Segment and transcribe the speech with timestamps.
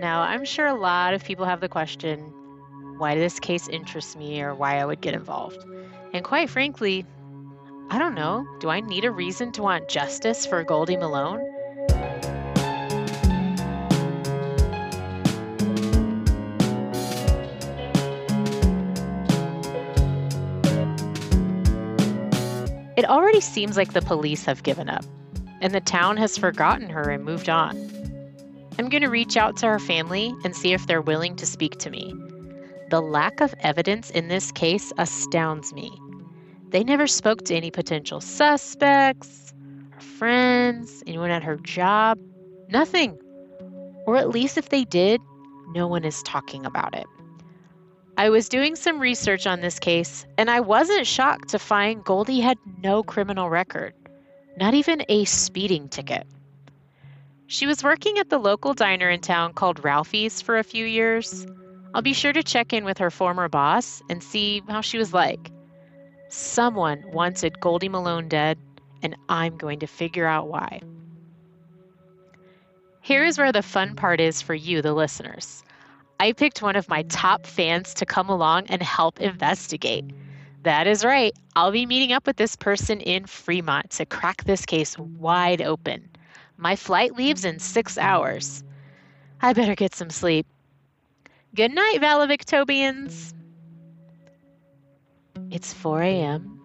[0.00, 2.20] Now, I'm sure a lot of people have the question
[2.96, 5.62] why this case interests me or why I would get involved.
[6.14, 7.04] And quite frankly,
[7.90, 8.46] I don't know.
[8.60, 11.40] Do I need a reason to want justice for Goldie Malone?
[22.96, 25.04] It already seems like the police have given up,
[25.60, 27.99] and the town has forgotten her and moved on.
[28.80, 31.76] I'm going to reach out to her family and see if they're willing to speak
[31.80, 32.14] to me.
[32.88, 35.92] The lack of evidence in this case astounds me.
[36.70, 39.52] They never spoke to any potential suspects,
[39.90, 42.18] her friends, anyone at her job.
[42.70, 43.18] Nothing.
[44.06, 45.20] Or at least if they did,
[45.74, 47.06] no one is talking about it.
[48.16, 52.40] I was doing some research on this case, and I wasn't shocked to find Goldie
[52.40, 53.92] had no criminal record,
[54.56, 56.26] not even a speeding ticket.
[57.50, 61.48] She was working at the local diner in town called Ralphie's for a few years.
[61.92, 65.12] I'll be sure to check in with her former boss and see how she was
[65.12, 65.50] like.
[66.28, 68.56] Someone wanted Goldie Malone dead,
[69.02, 70.80] and I'm going to figure out why.
[73.00, 75.64] Here is where the fun part is for you, the listeners.
[76.20, 80.04] I picked one of my top fans to come along and help investigate.
[80.62, 81.32] That is right.
[81.56, 86.09] I'll be meeting up with this person in Fremont to crack this case wide open.
[86.60, 88.62] My flight leaves in six hours.
[89.40, 90.46] I better get some sleep.
[91.54, 93.32] Good night, Valavictobians.
[95.50, 96.60] It's 4 a.m.,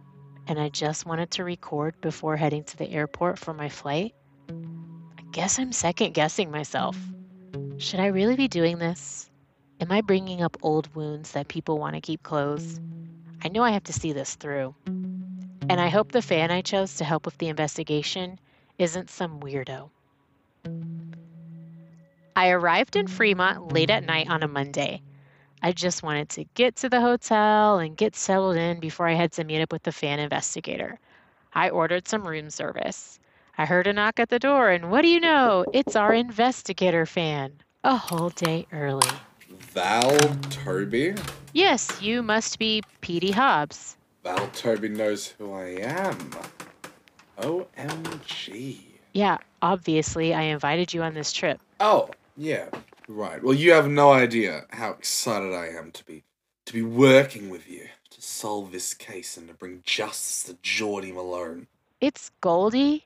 [0.47, 4.13] and I just wanted to record before heading to the airport for my flight.
[4.49, 6.97] I guess I'm second guessing myself.
[7.77, 9.29] Should I really be doing this?
[9.79, 12.81] Am I bringing up old wounds that people want to keep closed?
[13.45, 14.75] I know I have to see this through.
[14.85, 18.39] And I hope the fan I chose to help with the investigation
[18.77, 19.89] isn't some weirdo.
[22.35, 25.01] I arrived in Fremont late at night on a Monday.
[25.63, 29.31] I just wanted to get to the hotel and get settled in before I had
[29.33, 30.99] to meet up with the fan investigator.
[31.53, 33.19] I ordered some room service.
[33.57, 35.63] I heard a knock at the door, and what do you know?
[35.71, 37.53] It's our investigator fan,
[37.85, 39.07] a whole day early.
[39.49, 40.17] Val
[40.49, 41.15] Toby?
[41.53, 43.95] Yes, you must be Petey Hobbs.
[44.23, 46.31] Val Toby knows who I am.
[47.37, 48.79] OMG.
[49.13, 51.59] Yeah, obviously, I invited you on this trip.
[51.79, 52.69] Oh, yeah,
[53.07, 53.41] right.
[53.41, 56.23] Well, you have no idea how excited I am to be
[56.65, 61.11] to be working with you to solve this case and to bring justice to Geordie
[61.11, 61.67] Malone.
[62.01, 63.05] It's Goldie?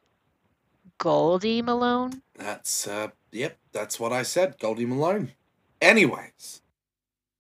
[0.98, 2.22] Goldie Malone?
[2.36, 5.32] That's uh yep, that's what I said, Goldie Malone.
[5.82, 6.62] Anyways,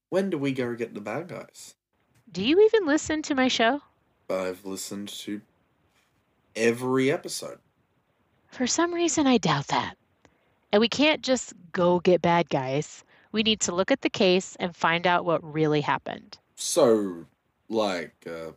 [0.09, 1.75] when do we go get the bad guys?
[2.31, 3.81] Do you even listen to my show?
[4.29, 5.41] I've listened to
[6.59, 7.57] every episode.
[8.51, 9.95] For some reason, I doubt that.
[10.71, 13.03] And we can't just go get bad guys.
[13.31, 16.37] We need to look at the case and find out what really happened.
[16.55, 17.25] So,
[17.69, 18.51] like, uh,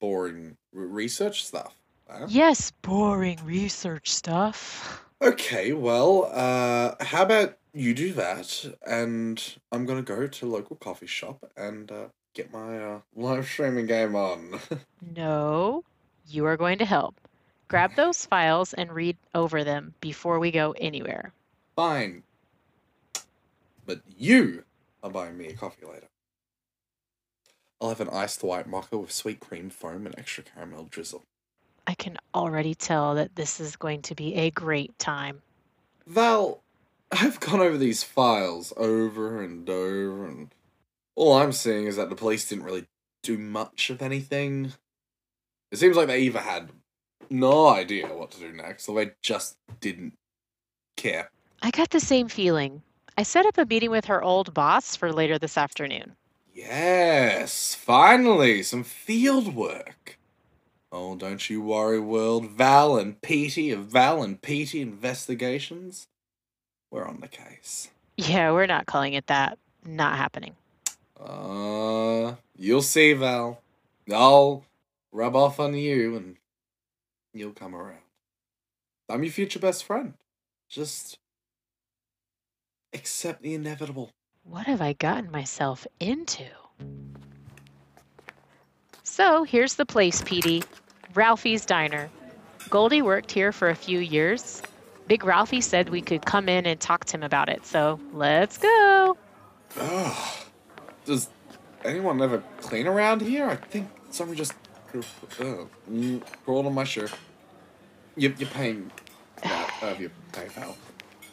[0.00, 1.74] boring research stuff.
[2.08, 2.26] huh?
[2.28, 5.02] Yes, boring research stuff.
[5.22, 11.06] Okay, well, uh, how about you do that, and I'm gonna go to local coffee
[11.06, 14.60] shop and uh, get my uh, live streaming game on.
[15.16, 15.84] No,
[16.26, 17.20] you are going to help.
[17.68, 21.32] Grab those files and read over them before we go anywhere.
[21.76, 22.22] Fine.
[23.86, 24.64] But you
[25.02, 26.06] are buying me a coffee later.
[27.80, 31.22] I'll have an iced white mocha with sweet cream foam and extra caramel drizzle.
[31.86, 35.42] I can already tell that this is going to be a great time.
[36.06, 36.62] Val,
[37.12, 40.54] I've gone over these files over and over, and
[41.14, 42.86] all I'm seeing is that the police didn't really
[43.22, 44.72] do much of anything.
[45.70, 46.70] It seems like they either had
[47.30, 50.14] no idea what to do next, or they just didn't
[50.96, 51.30] care.
[51.62, 52.82] I got the same feeling.
[53.16, 56.12] I set up a meeting with her old boss for later this afternoon.
[56.52, 60.18] Yes, finally, some field work.
[60.92, 62.50] Oh, don't you worry, world.
[62.50, 66.06] Val and Petey of Val and Petey Investigations.
[66.90, 67.90] We're on the case.
[68.16, 69.58] Yeah, we're not calling it that.
[69.84, 70.54] Not happening.
[71.20, 73.60] Uh, you'll see, Val.
[74.12, 74.64] I'll
[75.14, 76.36] rub off on you and
[77.32, 78.02] you'll come around.
[79.08, 80.14] I'm your future best friend.
[80.68, 81.18] Just
[82.92, 84.10] accept the inevitable.
[84.42, 86.44] What have I gotten myself into?
[89.04, 90.64] So here's the place, Petey
[91.14, 92.10] Ralphie's Diner.
[92.68, 94.62] Goldie worked here for a few years.
[95.06, 98.58] Big Ralphie said we could come in and talk to him about it, so let's
[98.58, 99.16] go.
[99.76, 100.36] Ugh.
[101.04, 101.28] Does
[101.84, 103.46] anyone ever clean around here?
[103.46, 104.54] I think someone just
[104.94, 107.12] uh, mm, crawled on my shirt.
[108.16, 108.90] You, you're paying
[109.42, 110.76] out of your PayPal.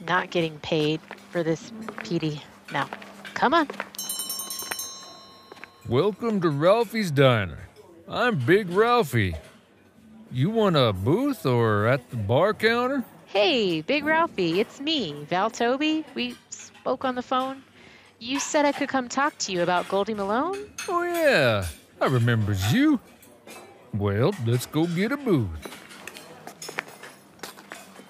[0.06, 1.00] not getting paid
[1.30, 1.72] for this,
[2.04, 2.42] Petey.
[2.74, 2.90] Now,
[3.34, 3.68] come on.
[5.88, 7.60] Welcome to Ralphie's Diner.
[8.08, 9.36] I'm Big Ralphie.
[10.32, 13.04] You want a booth or at the bar counter?
[13.26, 16.04] Hey, Big Ralphie, it's me, Val Toby.
[16.16, 17.64] We spoke on the phone.
[18.20, 20.58] You said I could come talk to you about Goldie Malone?
[20.88, 21.66] Oh, yeah.
[22.00, 23.00] I remembers you.
[23.94, 25.50] Well, let's go get a booth.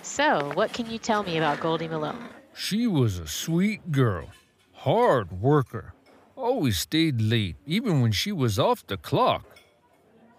[0.03, 2.29] So, what can you tell me about Goldie Malone?
[2.53, 4.29] She was a sweet girl,
[4.73, 5.93] hard worker,
[6.35, 9.45] always stayed late, even when she was off the clock.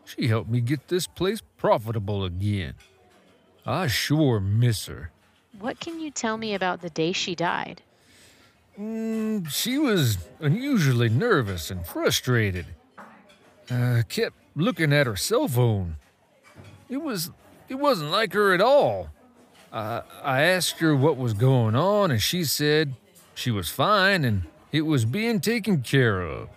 [0.05, 2.75] She helped me get this place profitable again.
[3.65, 5.11] I sure miss her.
[5.59, 7.83] What can you tell me about the day she died?
[8.79, 12.67] Mm, she was unusually nervous and frustrated.
[13.71, 15.97] Uh, kept looking at her cell phone.
[16.89, 17.31] It was
[17.69, 19.11] it wasn't like her at all.
[19.73, 22.95] I I asked her what was going on, and she said
[23.35, 26.49] she was fine and it was being taken care of.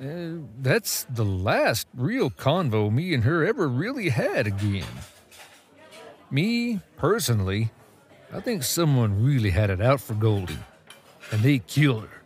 [0.00, 4.86] Uh, that's the last real convo me and her ever really had again.
[6.30, 7.70] Me, personally,
[8.32, 10.58] I think someone really had it out for Goldie,
[11.32, 12.17] and they killed her.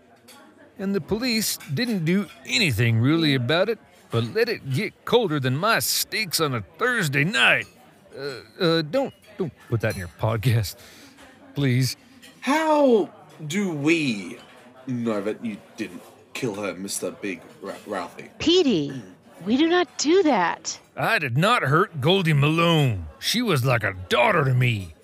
[0.79, 3.79] And the police didn't do anything really about it,
[4.11, 7.67] but let it get colder than my steaks on a Thursday night.
[8.17, 10.77] Uh, uh, don't don't put that in your podcast,
[11.55, 11.97] please.
[12.41, 13.11] How
[13.47, 14.39] do we
[14.87, 16.03] know that you didn't
[16.35, 17.19] kill her, Mr.
[17.21, 18.31] Big Ra- Ralphie?
[18.39, 18.93] Petey,
[19.47, 20.79] we do not do that.
[20.97, 23.07] I did not hurt Goldie Malone.
[23.19, 24.95] She was like a daughter to me.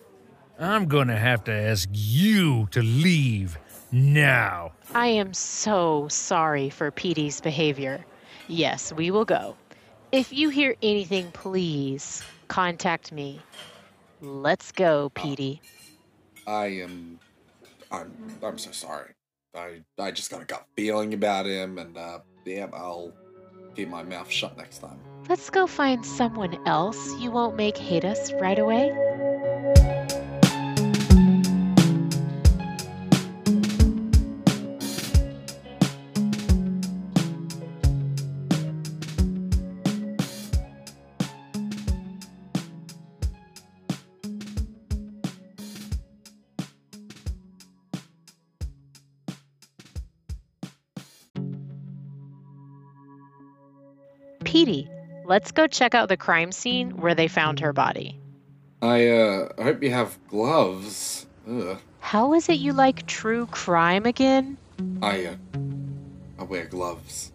[0.59, 3.59] I'm gonna have to ask you to leave
[3.93, 4.73] now.
[4.95, 8.05] I am so sorry for Petey's behavior.
[8.49, 9.57] Yes, we will go.
[10.13, 13.41] If you hear anything, please contact me.
[14.21, 15.61] Let's go, Petey.
[16.47, 17.21] I am.
[17.93, 18.13] I'm.
[18.43, 19.13] I'm so sorry.
[19.55, 19.83] I.
[19.99, 23.13] I just got a gut feeling about him, and uh, yeah, I'll
[23.77, 24.99] keep my mouth shut next time.
[25.29, 29.08] Let's go find someone else you won't make hate us right away.
[55.39, 58.19] Let's go check out the crime scene where they found her body.
[58.83, 59.49] I uh.
[59.57, 61.29] I hope you have gloves.
[61.49, 61.79] Ugh.
[62.01, 64.59] How is it you like true crime again?
[65.01, 65.27] I.
[65.27, 65.37] Uh,
[66.41, 67.31] I wear gloves.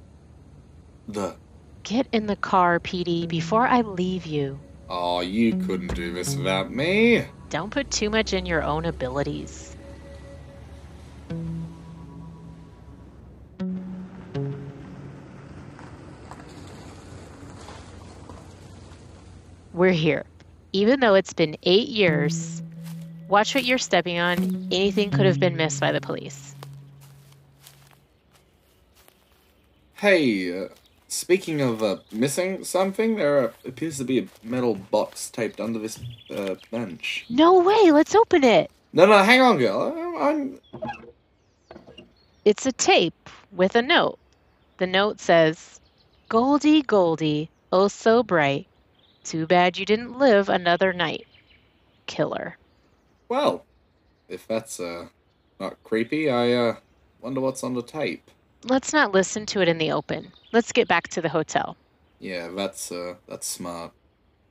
[1.07, 1.37] The.
[1.83, 4.59] Get in the car, Petey, before I leave you.
[4.89, 7.23] Oh, you couldn't do this without me.
[7.49, 9.72] Don't put too much in your own abilities.
[19.73, 20.25] We're here.
[20.71, 22.61] Even though it's been eight years,
[23.27, 24.67] watch what you're stepping on.
[24.71, 26.55] Anything could have been missed by the police.
[29.95, 30.67] Hey, uh,
[31.07, 35.79] speaking of uh, missing something, there uh, appears to be a metal box taped under
[35.79, 35.99] this
[36.29, 37.25] uh, bench.
[37.29, 38.69] No way, let's open it.
[38.91, 40.17] No, no, hang on, girl.
[40.19, 40.59] I'm.
[42.45, 44.19] It's a tape with a note.
[44.77, 45.79] The note says,
[46.29, 48.67] Goldie, Goldie, oh so bright.
[49.23, 51.25] Too bad you didn't live another night.
[52.05, 52.57] Killer.
[53.29, 53.65] Well,
[54.27, 55.07] if that's uh
[55.59, 56.75] not creepy, I uh
[57.21, 58.29] wonder what's on the tape.
[58.65, 60.31] Let's not listen to it in the open.
[60.51, 61.77] Let's get back to the hotel.
[62.19, 63.91] Yeah, that's uh that's smart.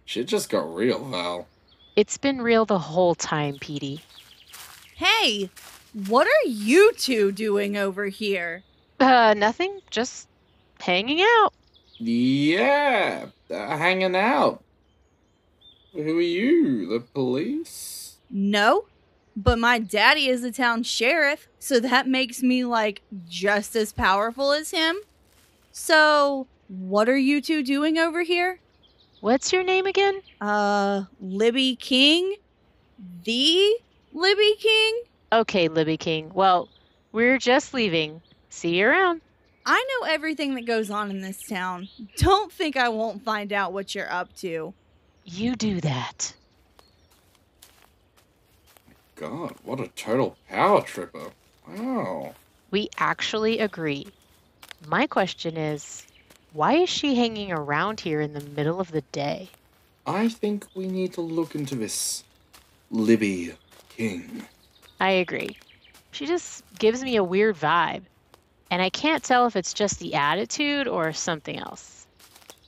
[0.05, 1.47] Shit just got real, Val.
[1.95, 4.03] It's been real the whole time, Petey.
[4.97, 5.51] Hey,
[6.07, 8.63] what are you two doing over here?
[8.99, 9.81] Uh, nothing.
[9.91, 10.29] Just
[10.81, 11.53] hanging out.
[12.05, 14.65] Yeah, uh, hanging out.
[15.93, 16.89] Who are you?
[16.89, 18.17] The police?
[18.29, 18.87] No,
[19.37, 24.51] but my daddy is the town sheriff, so that makes me like just as powerful
[24.51, 24.97] as him.
[25.71, 28.59] So, what are you two doing over here?
[29.21, 30.23] What's your name again?
[30.41, 32.35] Uh, Libby King?
[33.23, 33.77] The
[34.13, 35.03] Libby King?
[35.33, 36.33] Okay, Libby King.
[36.35, 36.69] Well,
[37.13, 38.21] we're just leaving.
[38.49, 39.21] See you around.
[39.65, 41.89] I know everything that goes on in this town.
[42.17, 44.75] Don't think I won't find out what you're up to.
[45.25, 46.35] You do that.
[49.15, 51.31] God, what a total power tripper.
[51.69, 52.35] Wow.
[52.73, 54.09] We actually agree.
[54.89, 56.05] My question is
[56.53, 59.49] why is she hanging around here in the middle of the day?
[60.07, 62.25] I think we need to look into this
[62.91, 63.55] Libby
[63.89, 64.43] King.
[65.01, 65.57] I agree.
[66.11, 68.03] She just gives me a weird vibe.
[68.73, 72.07] And I can't tell if it's just the attitude or something else.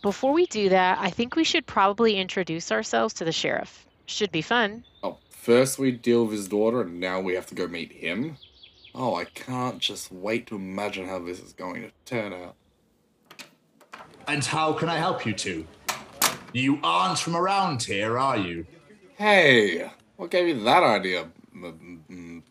[0.03, 3.87] Before we do that, I think we should probably introduce ourselves to the sheriff.
[4.05, 4.85] Should be fun.
[5.03, 8.37] Oh, first we deal with his daughter, and now we have to go meet him?
[8.95, 12.55] Oh, I can't just wait to imagine how this is going to turn out.
[14.29, 15.67] And how can I help you two?
[16.53, 18.67] You aren't from around here, are you?
[19.17, 22.43] Hey, what gave you that idea, m- m- m-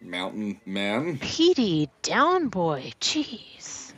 [0.00, 1.18] mountain man?
[1.18, 3.92] Petey, down boy, jeez.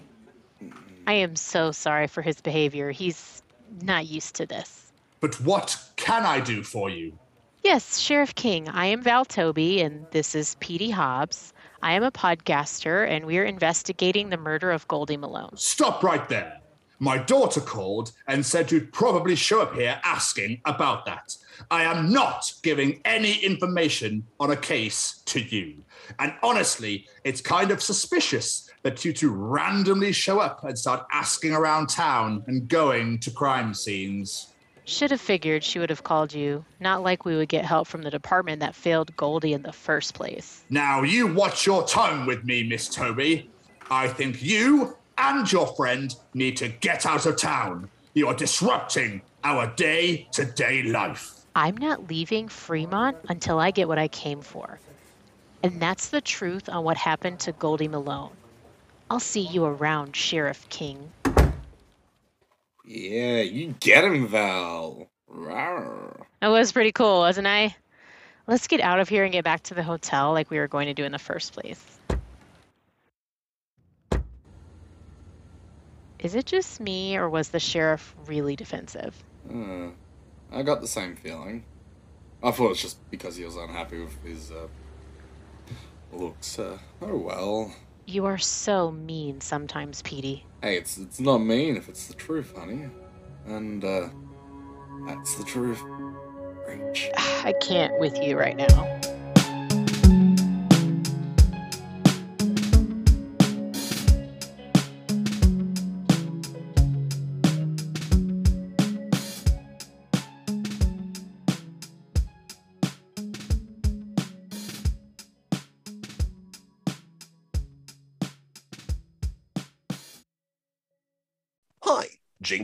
[1.07, 2.90] I am so sorry for his behavior.
[2.90, 3.43] He's
[3.83, 4.93] not used to this.
[5.21, 7.19] But what can I do for you?
[7.62, 11.54] Yes, Sheriff King, I am Val Toby, and this is Petey Hobbs.
[11.83, 15.57] I am a podcaster, and we are investigating the murder of Goldie Malone.
[15.57, 16.61] Stop right there.
[17.04, 21.37] My daughter called and said you'd probably show up here asking about that.
[21.70, 25.84] I am not giving any information on a case to you.
[26.18, 31.52] And honestly, it's kind of suspicious that you two randomly show up and start asking
[31.52, 34.54] around town and going to crime scenes.
[34.87, 36.64] Should have figured she would have called you.
[36.80, 40.14] Not like we would get help from the department that failed Goldie in the first
[40.14, 40.64] place.
[40.70, 43.50] Now, you watch your tongue with me, Miss Toby.
[43.90, 47.88] I think you and your friend need to get out of town.
[48.14, 51.33] You are disrupting our day to day life.
[51.56, 54.78] I'm not leaving Fremont until I get what I came for.
[55.62, 58.33] And that's the truth on what happened to Goldie Malone.
[59.11, 61.11] I'll see you around, Sheriff King.
[62.85, 65.09] Yeah, you get him, Val.
[65.30, 66.25] Rawr.
[66.40, 67.75] That was pretty cool, wasn't I?
[68.47, 70.87] Let's get out of here and get back to the hotel like we were going
[70.87, 71.83] to do in the first place.
[76.25, 79.14] Is it just me, or was the sheriff really defensive?
[79.49, 79.88] Uh,
[80.50, 81.64] I got the same feeling.
[82.43, 84.69] I thought it's just because he was unhappy with his uh,
[86.14, 86.59] looks.
[86.59, 87.75] Uh, oh well.
[88.07, 90.47] You are so mean sometimes, Petey.
[90.62, 92.88] Hey, it's it's not mean if it's the truth, honey.
[93.45, 94.09] And uh,
[95.07, 95.83] that's the truth.
[97.45, 99.00] I can't with you right now.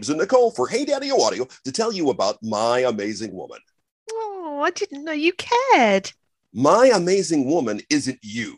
[0.01, 3.59] James and Nicole for Hey Daddy Audio to tell you about My Amazing Woman.
[4.11, 6.11] Oh, I didn't know you cared.
[6.55, 8.57] My Amazing Woman isn't you.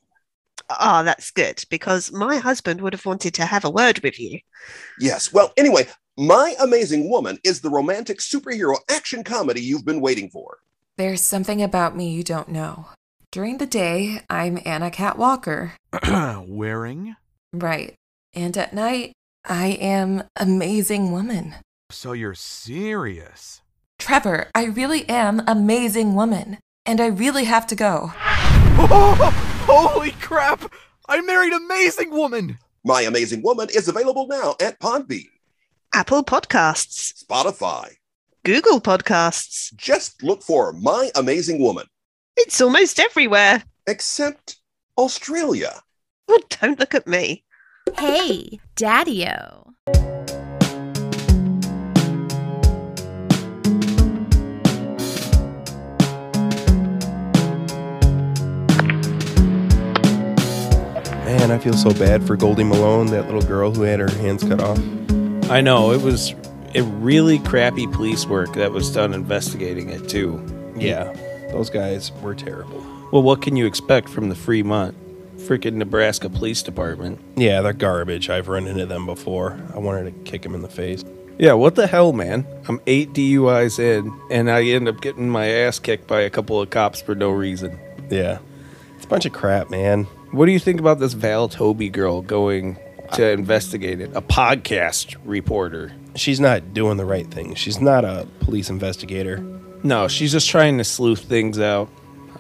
[0.78, 4.38] Oh, that's good because my husband would have wanted to have a word with you.
[5.00, 10.30] Yes, well, anyway, My Amazing Woman is the romantic superhero action comedy you've been waiting
[10.30, 10.58] for.
[10.96, 12.86] There's something about me you don't know.
[13.32, 15.72] During the day, I'm Anna Cat Walker.
[16.46, 17.16] Wearing?
[17.52, 17.96] Right.
[18.32, 19.12] And at night,
[19.44, 21.54] I am Amazing Woman.
[21.90, 23.60] So you're serious?
[23.98, 26.58] Trevor, I really am Amazing Woman.
[26.84, 28.12] And I really have to go.
[28.14, 29.32] Oh,
[29.68, 30.72] holy crap!
[31.08, 32.58] I married Amazing Woman!
[32.84, 35.28] My Amazing Woman is available now at Podbean,
[35.94, 37.90] Apple Podcasts, Spotify.
[38.44, 39.72] Google Podcasts.
[39.76, 41.86] Just look for My Amazing Woman,
[42.36, 43.62] It's almost everywhere.
[43.86, 44.56] except
[44.98, 45.80] Australia.
[46.26, 47.44] Oh, don't look at me.
[47.90, 49.74] Hey, Daddy-O.
[61.24, 64.44] Man, I feel so bad for Goldie Malone, that little girl who had her hands
[64.44, 64.78] cut off.
[65.50, 66.34] I know it was
[66.76, 70.40] a really crappy police work that was done investigating it too.
[70.76, 71.12] Yeah,
[71.50, 72.80] those guys were terrible.
[73.12, 74.96] Well, what can you expect from the Fremont,
[75.42, 77.20] freaking Nebraska Police Department?
[77.36, 78.30] Yeah, they're garbage.
[78.30, 79.60] I've run into them before.
[79.74, 81.04] I wanted to kick them in the face.
[81.38, 82.46] Yeah, what the hell, man?
[82.68, 86.60] I'm eight DUIs in, and I end up getting my ass kicked by a couple
[86.60, 87.78] of cops for no reason.
[88.10, 88.38] Yeah,
[88.96, 90.04] it's a bunch of crap, man.
[90.30, 92.78] What do you think about this Val Toby girl going
[93.14, 94.10] to investigate it?
[94.14, 95.92] A podcast reporter.
[96.14, 97.54] She's not doing the right thing.
[97.54, 99.38] She's not a police investigator.
[99.82, 101.88] No, she's just trying to sleuth things out.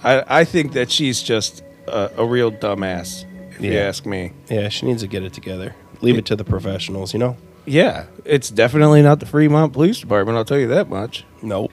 [0.04, 3.80] I, I think that she's just a, a real dumbass, if you Yeah.
[3.80, 4.32] ask me.
[4.48, 5.74] Yeah, she needs to get it together.
[6.00, 7.36] Leave it to the professionals, you know?
[7.64, 11.24] Yeah, it's definitely not the Fremont Police Department, I'll tell you that much.
[11.42, 11.70] Nope.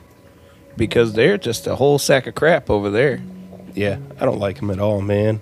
[0.77, 3.21] Because they're just a whole sack of crap over there.
[3.73, 5.41] Yeah, I don't like him at all, man.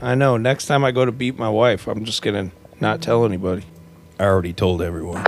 [0.00, 0.36] I know.
[0.36, 3.64] Next time I go to beat my wife, I'm just going to not tell anybody.
[4.20, 5.24] I already told everyone.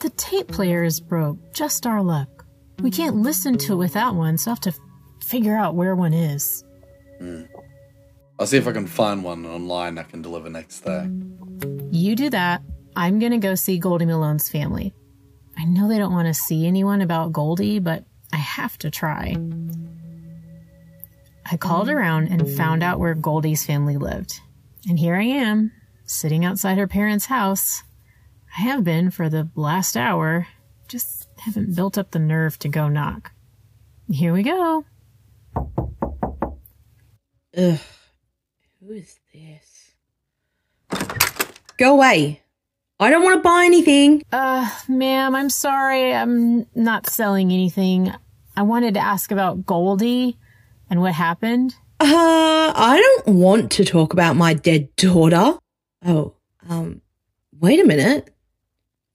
[0.00, 1.38] The tape player is broke.
[1.54, 2.39] Just our luck.
[2.80, 4.74] We can't listen to it without one, so I have to
[5.22, 6.64] figure out where one is.
[7.18, 7.42] Hmm.
[8.38, 11.06] I'll see if I can find one online I can deliver next day.
[11.90, 12.62] You do that.
[12.96, 14.94] I'm gonna go see Goldie Malone's family.
[15.58, 19.36] I know they don't want to see anyone about Goldie, but I have to try.
[21.50, 24.40] I called around and found out where Goldie's family lived.
[24.88, 25.72] And here I am,
[26.04, 27.82] sitting outside her parents' house.
[28.56, 30.46] I have been for the last hour,
[30.88, 33.32] just haven't built up the nerve to go knock.
[34.10, 34.84] Here we go.
[37.56, 37.78] Ugh.
[38.80, 39.94] Who is this?
[41.76, 42.42] Go away.
[42.98, 44.22] I don't want to buy anything.
[44.30, 46.14] Uh, ma'am, I'm sorry.
[46.14, 48.12] I'm not selling anything.
[48.56, 50.36] I wanted to ask about Goldie
[50.90, 51.74] and what happened.
[51.98, 55.58] Uh, I don't want to talk about my dead daughter.
[56.04, 56.34] Oh,
[56.68, 57.00] um,
[57.58, 58.30] wait a minute.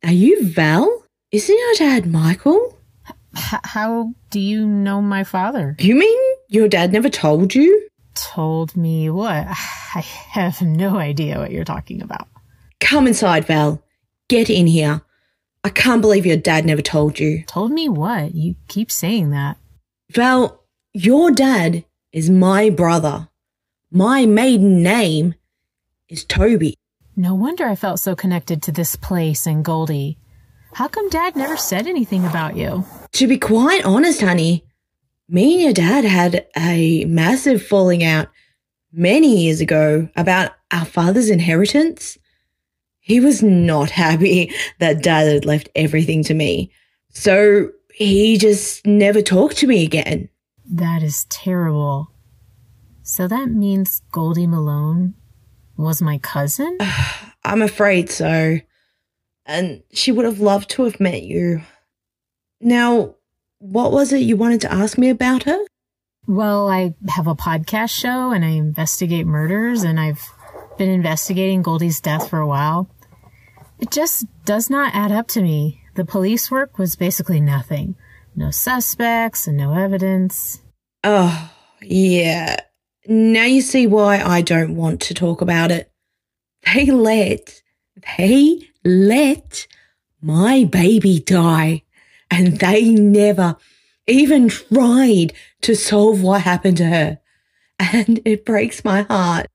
[0.03, 1.04] Are you Val?
[1.35, 2.77] Isn't your dad Michael?
[3.35, 5.75] H- how do you know my father?
[5.79, 7.89] You mean your dad never told you?
[8.13, 9.45] Told me what?
[9.49, 9.99] I
[10.29, 12.29] have no idea what you're talking about.
[12.79, 13.83] Come inside, Val.
[14.29, 15.01] Get in here.
[15.61, 17.43] I can't believe your dad never told you.
[17.47, 18.33] Told me what?
[18.33, 19.57] You keep saying that.
[20.11, 20.63] Val,
[20.93, 23.27] your dad is my brother.
[23.91, 25.35] My maiden name
[26.07, 26.75] is Toby.
[27.17, 30.17] No wonder I felt so connected to this place and Goldie.
[30.75, 32.83] How come Dad never said anything about you?
[33.13, 34.65] To be quite honest, honey,
[35.29, 38.27] me and your dad had a massive falling out
[38.91, 42.17] many years ago about our father's inheritance.
[42.99, 46.73] He was not happy that dad had left everything to me.
[47.11, 50.27] So he just never talked to me again.
[50.69, 52.11] That is terrible.
[53.01, 55.13] So that means Goldie Malone
[55.77, 56.77] was my cousin?
[57.45, 58.59] I'm afraid so.
[59.45, 61.61] And she would have loved to have met you.
[62.59, 63.15] Now,
[63.59, 65.59] what was it you wanted to ask me about her?
[66.27, 70.27] Well, I have a podcast show and I investigate murders, and I've
[70.77, 72.89] been investigating Goldie's death for a while.
[73.79, 75.81] It just does not add up to me.
[75.95, 77.95] The police work was basically nothing.
[78.35, 80.61] No suspects and no evidence.
[81.03, 82.57] Oh, yeah.
[83.07, 85.91] Now you see why I don't want to talk about it.
[86.73, 87.61] They let,
[88.17, 89.67] they let
[90.21, 91.83] my baby die.
[92.31, 93.57] And they never
[94.07, 97.19] even tried to solve what happened to her.
[97.79, 99.47] And it breaks my heart.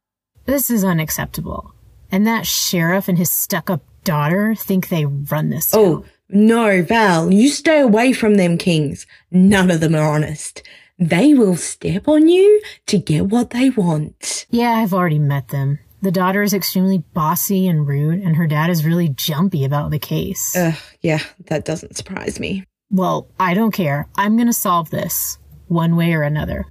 [0.44, 1.72] This is unacceptable.
[2.12, 5.72] And that sheriff and his stuck up daughter think they run this.
[5.72, 6.04] Oh, town.
[6.04, 9.06] Oh, no, Val, you stay away from them kings.
[9.30, 10.62] None of them are honest.
[10.98, 14.46] They will step on you to get what they want.
[14.50, 15.78] Yeah, I've already met them.
[16.02, 19.98] The daughter is extremely bossy and rude, and her dad is really jumpy about the
[19.98, 20.56] case.
[20.56, 22.64] Ugh, yeah, that doesn't surprise me.
[22.90, 24.08] Well, I don't care.
[24.16, 26.66] I'm gonna solve this, one way or another.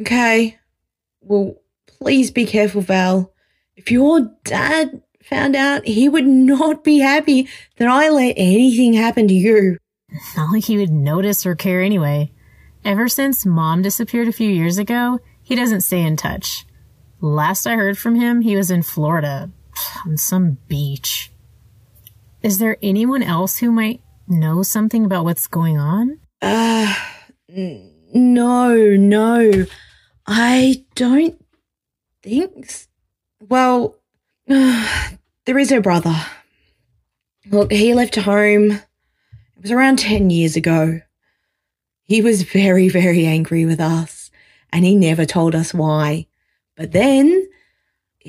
[0.00, 0.58] Okay.
[1.20, 1.56] Well,
[1.86, 3.32] please be careful, Val.
[3.76, 9.28] If your dad found out, he would not be happy that I let anything happen
[9.28, 9.78] to you.
[10.36, 12.32] Not like he would notice or care anyway.
[12.84, 16.66] Ever since mom disappeared a few years ago, he doesn't stay in touch.
[17.20, 19.50] Last I heard from him, he was in Florida
[20.06, 21.30] on some beach.
[22.42, 26.18] Is there anyone else who might know something about what's going on?
[26.40, 26.94] Uh,
[27.54, 29.66] n- no, no.
[30.26, 31.38] I don't
[32.22, 32.64] think.
[32.66, 32.88] s-
[33.46, 33.96] Well,
[34.46, 36.14] there is her brother.
[37.50, 38.70] Look, he left home.
[38.72, 41.00] It was around 10 years ago.
[42.04, 44.30] He was very, very angry with us,
[44.72, 46.26] and he never told us why.
[46.76, 47.48] But then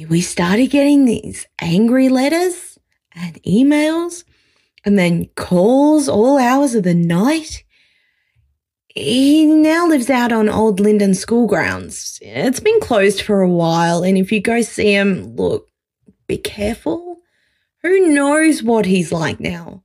[0.09, 2.77] we started getting these angry letters
[3.13, 4.23] and emails,
[4.85, 7.63] and then calls all hours of the night.
[8.87, 12.19] He now lives out on Old Linden School grounds.
[12.21, 15.69] It's been closed for a while, and if you go see him, look,
[16.27, 17.19] be careful.
[17.83, 19.83] Who knows what he's like now?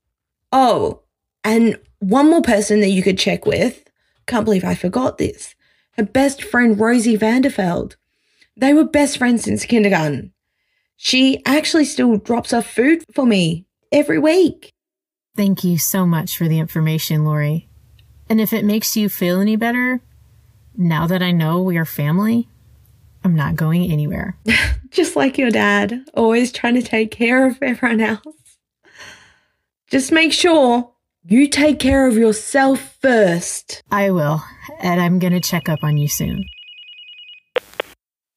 [0.53, 1.03] Oh,
[1.45, 3.89] and one more person that you could check with.
[4.27, 5.55] Can't believe I forgot this.
[5.93, 7.97] Her best friend, Rosie Vanderfeld.
[8.57, 10.33] They were best friends since kindergarten.
[10.97, 14.73] She actually still drops off food for me every week.
[15.37, 17.69] Thank you so much for the information, Lori.
[18.29, 20.01] And if it makes you feel any better,
[20.75, 22.49] now that I know we are family,
[23.23, 24.39] I'm not going anywhere.
[24.91, 28.25] Just like your dad, always trying to take care of everyone else.
[29.91, 30.93] Just make sure
[31.25, 33.83] you take care of yourself first.
[33.91, 34.43] I will,
[34.81, 36.45] and I'm going to check up on you soon.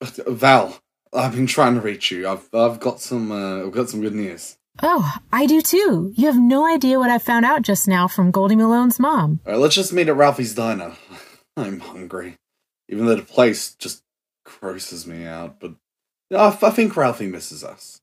[0.01, 0.79] Val,
[1.13, 2.27] I've been trying to reach you.
[2.27, 4.57] I've I've got some uh, I've got some good news.
[4.81, 6.13] Oh, I do too.
[6.15, 9.41] You have no idea what I found out just now from Goldie Malone's mom.
[9.45, 10.95] Alright, let's just meet at Ralphie's Diner.
[11.57, 12.37] I'm hungry.
[12.87, 14.03] Even though the place just
[14.45, 15.73] grosses me out, but
[16.31, 18.01] I, I think Ralphie misses us.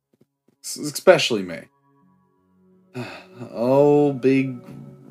[0.63, 1.61] Especially me.
[3.53, 4.59] Oh, big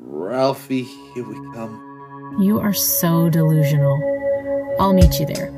[0.00, 0.82] Ralphie,
[1.14, 2.36] here we come.
[2.40, 4.74] You are so delusional.
[4.80, 5.55] I'll meet you there.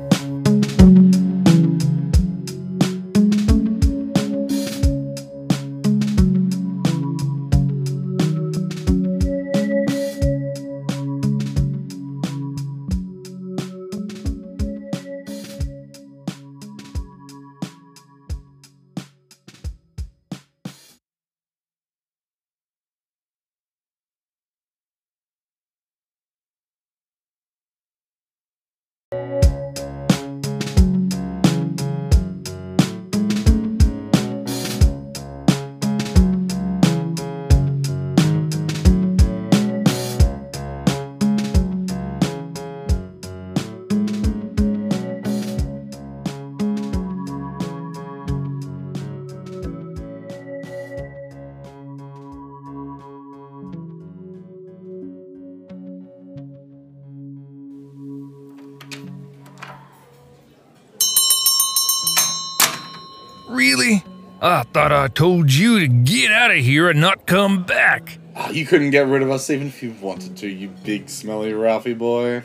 [64.41, 68.17] I thought I told you to get out of here and not come back.
[68.35, 71.53] Ah, you couldn't get rid of us even if you wanted to, you big smelly
[71.53, 72.43] Ralphie boy.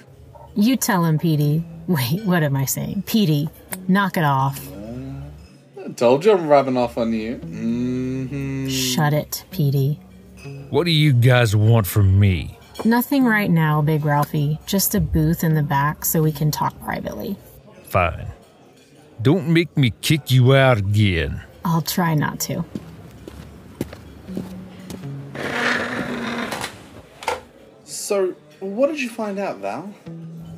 [0.57, 1.65] You tell him, Petey.
[1.87, 3.05] Wait, what am I saying?
[3.07, 3.49] Petey,
[3.87, 4.61] knock it off.
[5.85, 7.37] I told you I'm rubbing off on you.
[7.37, 10.01] hmm Shut it, Petey.
[10.71, 12.59] What do you guys want from me?
[12.85, 14.59] Nothing right now, Big Ralphie.
[14.67, 17.37] Just a booth in the back so we can talk privately.
[17.85, 18.27] Fine.
[19.23, 21.41] Don't make me kick you out again.
[21.65, 22.65] I'll try not to.
[27.85, 29.93] So, what did you find out, Val?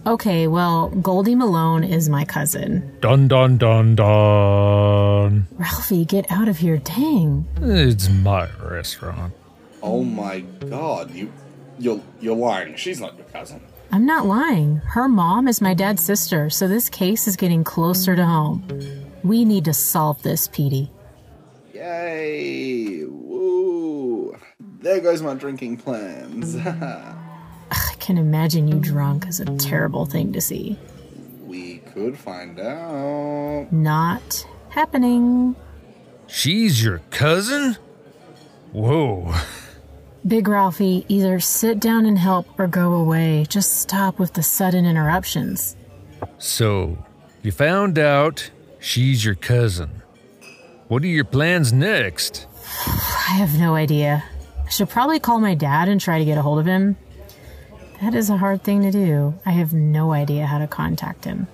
[0.07, 2.97] Okay, well, Goldie Malone is my cousin.
[3.01, 5.49] Dun dun dun dun.
[5.53, 7.47] Ralphie, get out of here, dang.
[7.61, 9.35] It's my restaurant.
[9.83, 11.33] Oh my god, you
[11.79, 12.77] you're you're lying.
[12.77, 13.61] She's not your cousin.
[13.91, 14.77] I'm not lying.
[14.77, 18.65] Her mom is my dad's sister, so this case is getting closer to home.
[19.25, 20.91] We need to solve this, Petey.
[21.87, 23.05] Yay!
[23.05, 24.37] Woo!
[24.81, 26.57] There goes my drinking plans.
[26.67, 30.77] I can imagine you drunk is a terrible thing to see.
[31.45, 33.69] we could find out.
[33.71, 35.55] Not happening.
[36.27, 37.77] She's your cousin?
[38.73, 39.33] Whoa.
[40.27, 43.47] Big Ralphie, either sit down and help or go away.
[43.49, 45.77] Just stop with the sudden interruptions.
[46.39, 46.99] So,
[47.45, 50.03] you found out she's your cousin.
[50.89, 52.47] What are your plans next?
[52.87, 54.25] I have no idea.
[54.65, 56.97] I should probably call my dad and try to get a hold of him.
[58.01, 59.35] That is a hard thing to do.
[59.45, 61.49] I have no idea how to contact him.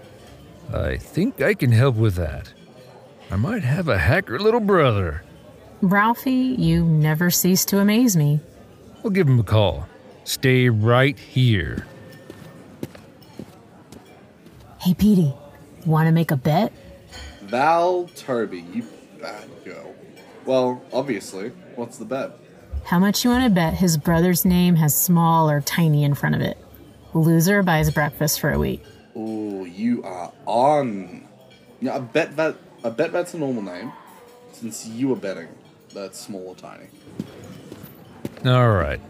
[0.72, 2.52] I think I can help with that.
[3.30, 5.22] I might have a hacker little brother.
[5.80, 8.40] Ralphie, you never cease to amaze me.
[9.04, 9.88] I'll give him a call.
[10.24, 11.86] Stay right here.
[14.80, 15.32] Hey, Petey,
[15.86, 16.72] want to make a bet?
[17.42, 18.82] Val Turby, you
[19.22, 19.94] bad girl.
[20.44, 21.50] Well, obviously.
[21.76, 22.32] What's the bet?
[22.84, 26.34] How much you want to bet his brother's name has small or tiny in front
[26.34, 26.58] of it?
[27.14, 28.84] Loser buys breakfast for a week.
[29.14, 31.28] Oh, you are on.
[31.80, 33.92] Yeah, I bet that I bet that's a normal name.
[34.52, 35.48] Since you are betting,
[35.94, 36.86] that's small or tiny.
[38.44, 39.00] All right.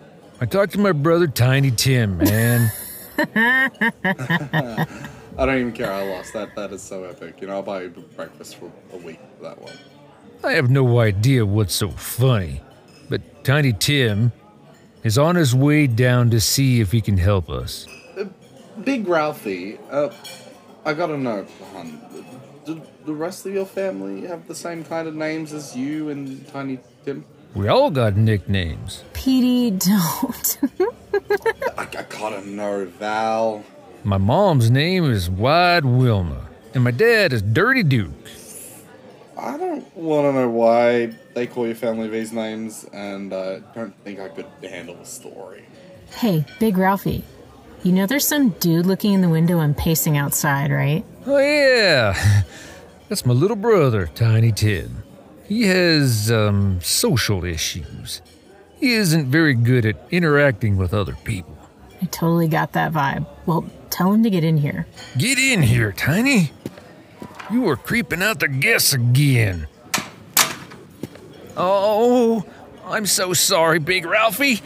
[0.41, 2.71] I talked to my brother Tiny Tim, man.
[5.39, 5.91] I don't even care.
[5.91, 6.33] I lost.
[6.33, 7.41] That that is so epic.
[7.41, 9.73] You know, I'll buy you breakfast for a week for that one.
[10.45, 12.61] I have no idea what's so funny,
[13.09, 14.33] but Tiny Tim
[15.05, 17.87] is on his way down to see if he can help us.
[18.83, 20.11] Big Ralphie, uh,
[20.85, 22.01] I gotta know, hon.
[22.65, 26.47] Do the rest of your family have the same kind of names as you and
[26.49, 27.25] Tiny Tim?
[27.55, 29.05] We all got nicknames.
[29.13, 30.59] Petey, don't.
[31.77, 33.65] I, I gotta know, Val.
[34.05, 38.11] My mom's name is Wide Wilma, and my dad is Dirty Duke.
[39.37, 43.95] I don't want to know why they call your family these names, and I don't
[44.05, 45.65] think I could handle the story.
[46.17, 47.25] hey, Big Ralphie,
[47.83, 51.05] you know there's some dude looking in the window and pacing outside, right?
[51.27, 52.43] Oh, yeah.
[53.09, 55.03] That's my little brother, Tiny Tim.
[55.47, 58.23] He has, um, social issues.
[58.79, 61.57] He isn't very good at interacting with other people.
[62.01, 63.27] I totally got that vibe.
[63.47, 64.87] Well, tell him to get in here.
[65.19, 66.51] Get in here, Tiny.
[67.53, 69.69] You are creeping out the guests again.
[71.55, 72.47] Oh,
[72.87, 74.63] I'm so sorry, Big Ralphie.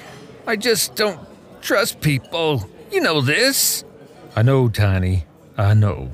[0.46, 1.18] I just don't
[1.60, 2.70] trust people.
[2.92, 3.82] You know this.
[4.36, 5.24] I know, Tiny.
[5.58, 6.12] I know.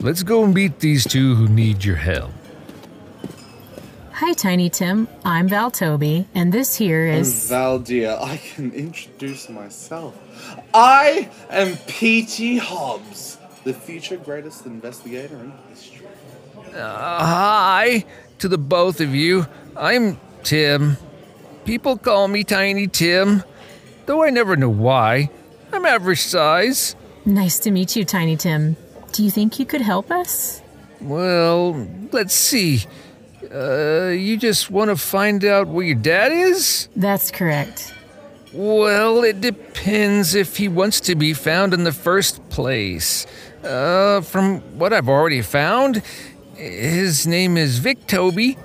[0.00, 2.32] Let's go and meet these two who need your help.
[4.12, 5.08] Hi, Tiny Tim.
[5.26, 7.50] I'm Val Toby, and this here is.
[7.50, 10.16] Valdia, I can introduce myself.
[10.72, 16.06] I am Petey Hobbs, the future greatest investigator in history.
[16.72, 18.04] Uh, hi
[18.38, 19.44] to the both of you.
[19.76, 20.96] I'm Tim.
[21.64, 23.42] People call me Tiny Tim,
[24.06, 25.30] though I never know why.
[25.72, 26.94] I'm average size.
[27.24, 28.76] Nice to meet you, Tiny Tim.
[29.10, 30.62] Do you think you could help us?
[31.00, 32.84] Well, let's see.
[33.52, 36.88] Uh, you just want to find out where your dad is?
[36.94, 37.92] That's correct.
[38.52, 43.26] Well, it depends if he wants to be found in the first place.
[43.66, 46.02] Uh, from what I've already found,
[46.54, 48.56] his name is Vic Toby,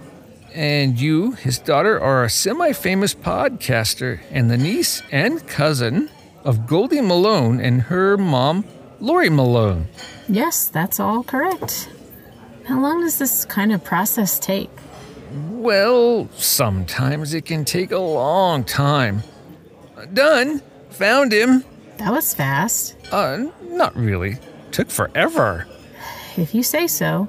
[0.53, 6.09] and you, his daughter, are a semi famous podcaster and the niece and cousin
[6.43, 8.63] of Goldie Malone and her mom,
[8.99, 9.87] Lori Malone.
[10.29, 11.89] Yes, that's all correct.
[12.65, 14.69] How long does this kind of process take?
[15.49, 19.23] Well, sometimes it can take a long time.
[20.13, 20.61] Done.
[20.91, 21.63] Found him.
[21.97, 22.95] That was fast.
[23.11, 24.37] Uh, not really.
[24.71, 25.67] Took forever.
[26.38, 27.27] If you say so.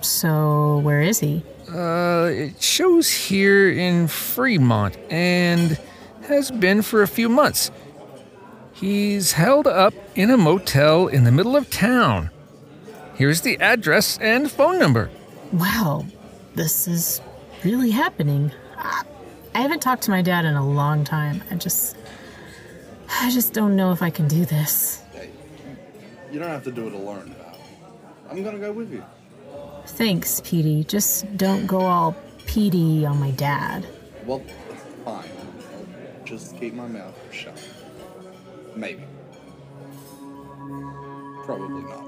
[0.00, 1.42] So, where is he?
[1.72, 5.78] Uh, it shows here in Fremont and
[6.28, 7.70] has been for a few months.
[8.72, 12.30] He's held up in a motel in the middle of town.
[13.14, 15.10] Here's the address and phone number.
[15.52, 16.04] Wow,
[16.54, 17.20] this is
[17.64, 18.52] really happening.
[18.76, 21.42] I haven't talked to my dad in a long time.
[21.50, 21.96] I just.
[23.08, 25.00] I just don't know if I can do this.
[26.30, 27.34] You don't have to do it alone.
[28.28, 29.04] I'm gonna go with you.
[29.86, 30.84] Thanks, Petey.
[30.84, 33.86] Just don't go all Petey on my dad.
[34.24, 34.42] Well,
[35.04, 35.30] fine.
[36.18, 37.62] I'll just keep my mouth shut.
[38.74, 39.04] Maybe.
[41.44, 42.06] Probably not.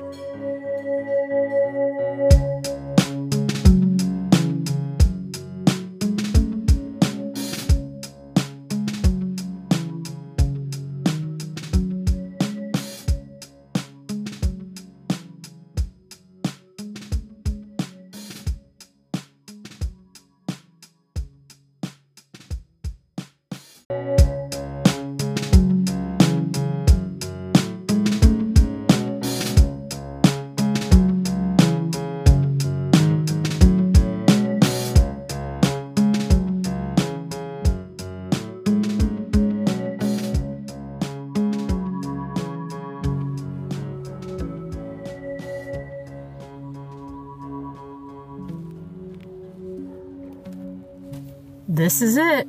[51.88, 52.46] This is it.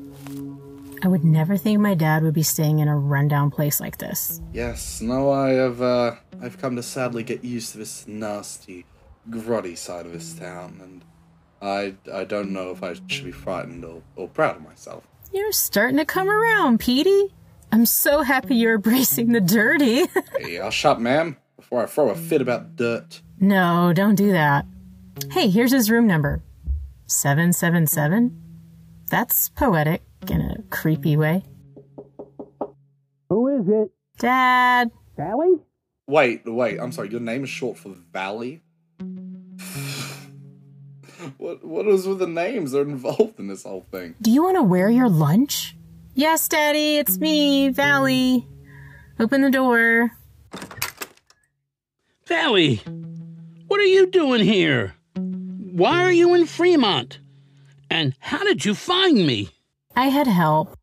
[1.02, 4.42] I would never think my dad would be staying in a rundown place like this.
[4.52, 8.86] Yes, now I have, uh, I've come to sadly get used to this nasty,
[9.30, 11.06] grotty side of this town, and
[11.62, 15.08] I, I don't know if I should be frightened or, or proud of myself.
[15.32, 17.34] You're starting to come around, Petey.
[17.72, 20.06] I'm so happy you're embracing the dirty.
[20.38, 23.22] hey, I'll shut, ma'am, before I throw a fit about dirt.
[23.40, 24.66] no, don't do that.
[25.32, 26.42] Hey, here's his room number
[27.08, 28.49] 777.
[29.10, 31.44] That's poetic in a creepy way.
[33.30, 33.92] Who is it?
[34.20, 34.92] Dad.
[35.16, 35.56] Sally?
[36.08, 38.62] Wait, wait, I'm sorry, your name is short for Valley?
[41.38, 44.16] what, what is with the names that are involved in this whole thing?
[44.22, 45.76] Do you want to wear your lunch?
[46.14, 48.48] Yes, Daddy, it's me, Valley.
[49.20, 50.12] Open the door.
[52.26, 52.82] Valley,
[53.68, 54.94] what are you doing here?
[55.16, 57.20] Why are you in Fremont?
[57.90, 59.50] And how did you find me?
[59.96, 60.78] I had help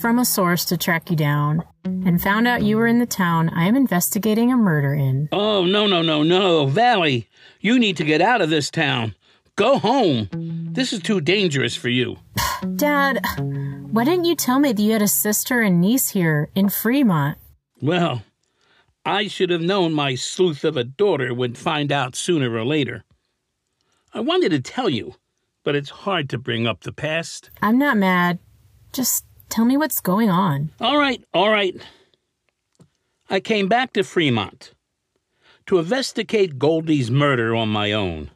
[0.00, 3.48] from a source to track you down and found out you were in the town
[3.50, 5.28] I am investigating a murder in.
[5.32, 6.66] Oh, no, no, no, no.
[6.66, 7.28] Valley,
[7.60, 9.14] you need to get out of this town.
[9.56, 10.28] Go home.
[10.72, 12.16] This is too dangerous for you.
[12.76, 13.24] Dad,
[13.90, 17.38] why didn't you tell me that you had a sister and niece here in Fremont?
[17.80, 18.22] Well,
[19.04, 23.04] I should have known my sleuth of a daughter would find out sooner or later.
[24.12, 25.14] I wanted to tell you,
[25.64, 27.50] but it's hard to bring up the past.
[27.62, 28.38] I'm not mad.
[28.92, 30.70] Just tell me what's going on.
[30.80, 31.76] All right, all right.
[33.28, 34.72] I came back to Fremont
[35.66, 38.30] to investigate Goldie's murder on my own.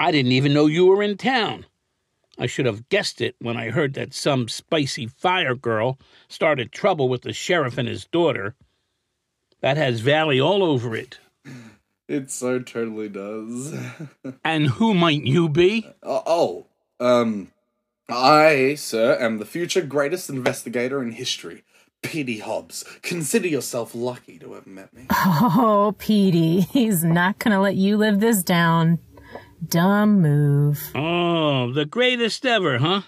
[0.00, 1.66] I didn't even know you were in town.
[2.38, 5.98] I should have guessed it when I heard that some spicy fire girl
[6.28, 8.54] started trouble with the sheriff and his daughter.
[9.60, 11.18] That has Valley all over it.
[12.08, 13.74] It so totally does.
[14.44, 15.86] And who might you be?
[16.02, 16.66] oh, oh,
[17.00, 17.52] um,
[18.08, 21.64] I, sir, am the future greatest investigator in history.
[22.02, 25.06] Petey Hobbs, consider yourself lucky to have met me.
[25.12, 28.98] Oh, Petey, he's not gonna let you live this down.
[29.66, 30.80] Dumb move.
[30.94, 33.02] Oh, the greatest ever, huh?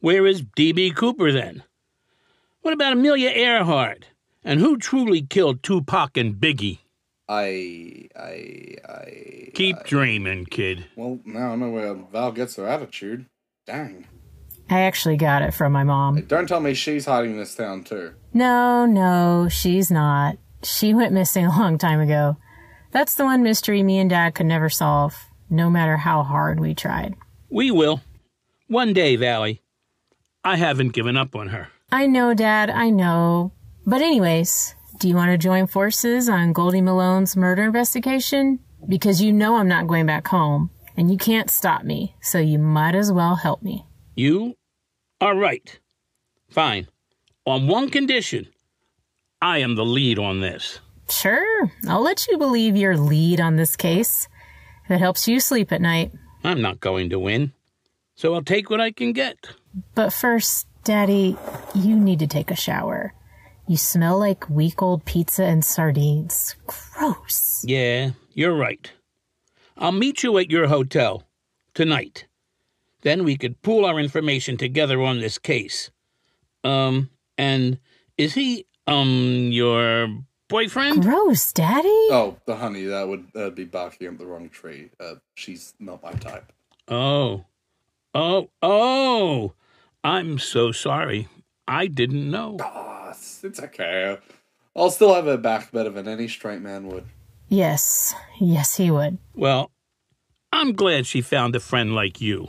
[0.00, 0.90] Where is D.B.
[0.92, 1.62] Cooper then?
[2.62, 4.06] What about Amelia Earhart?
[4.42, 6.78] And who truly killed Tupac and Biggie?
[7.28, 9.50] I, I, I.
[9.54, 10.84] Keep dreaming, kid.
[10.96, 13.26] Well, now I know where Val gets her attitude.
[13.66, 14.06] Dang.
[14.68, 16.22] I actually got it from my mom.
[16.22, 18.14] Don't tell me she's hiding this town too.
[18.32, 20.36] No, no, she's not.
[20.62, 22.36] She went missing a long time ago.
[22.90, 25.16] That's the one mystery me and Dad could never solve,
[25.50, 27.14] no matter how hard we tried.
[27.50, 28.00] We will.
[28.68, 29.62] One day, Valley.
[30.44, 31.68] I haven't given up on her.
[31.90, 33.52] I know, Dad, I know.
[33.86, 38.60] But, anyways, do you want to join forces on Goldie Malone's murder investigation?
[38.88, 42.58] Because you know I'm not going back home, and you can't stop me, so you
[42.58, 43.86] might as well help me.
[44.14, 44.54] You
[45.20, 45.78] are right.
[46.48, 46.88] Fine.
[47.46, 48.46] On one condition
[49.42, 50.80] I am the lead on this.
[51.10, 54.28] Sure, I'll let you believe you're lead on this case.
[54.84, 56.12] If it helps you sleep at night.
[56.42, 57.52] I'm not going to win,
[58.14, 59.36] so I'll take what I can get.
[59.94, 61.36] But first, Daddy,
[61.74, 63.12] you need to take a shower.
[63.66, 66.54] You smell like week old pizza and sardines.
[66.66, 67.64] Gross.
[67.64, 68.92] Yeah, you're right.
[69.78, 71.24] I'll meet you at your hotel
[71.72, 72.26] tonight.
[73.00, 75.90] Then we could pool our information together on this case.
[76.62, 77.78] Um, and
[78.18, 80.08] is he, um, your
[80.48, 81.02] boyfriend?
[81.02, 81.88] Gross, Daddy.
[82.10, 84.90] Oh, the honey, that would that'd be barking up the wrong tree.
[85.00, 86.52] Uh, she's not my type.
[86.88, 87.44] Oh.
[88.14, 89.54] Oh, oh.
[90.02, 91.28] I'm so sorry.
[91.66, 92.58] I didn't know.
[93.44, 94.18] It's, it's okay.
[94.74, 97.04] I'll still have her back better than any straight man would.
[97.48, 99.18] Yes, yes, he would.
[99.34, 99.70] Well,
[100.52, 102.48] I'm glad she found a friend like you.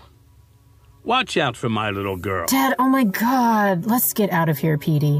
[1.03, 2.47] Watch out for my little girl.
[2.47, 3.85] Dad, oh my god.
[3.85, 5.17] Let's get out of here, Petey.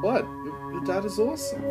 [0.00, 0.24] What?
[0.24, 1.62] Your, your dad is awesome.